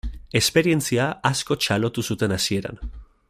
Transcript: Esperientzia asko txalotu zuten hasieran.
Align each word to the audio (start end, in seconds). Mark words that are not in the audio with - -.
Esperientzia 0.39 1.05
asko 1.31 1.59
txalotu 1.67 2.07
zuten 2.13 2.35
hasieran. 2.39 2.85